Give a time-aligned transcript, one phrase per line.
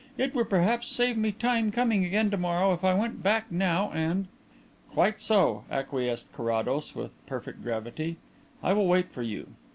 [0.17, 3.93] It would perhaps save me coming again to morrow if I went back now"
[4.93, 8.17] "Quite so," acquiesced Carrados, with perfect gravity.
[8.63, 9.49] "I will wait for you."